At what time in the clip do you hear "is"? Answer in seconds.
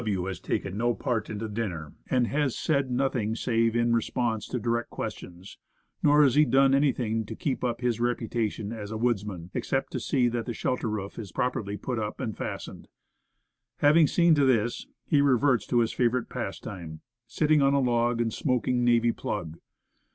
11.19-11.31